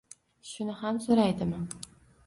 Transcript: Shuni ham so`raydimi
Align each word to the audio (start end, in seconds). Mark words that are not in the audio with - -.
Shuni 0.51 0.77
ham 0.81 0.99
so`raydimi 1.05 1.65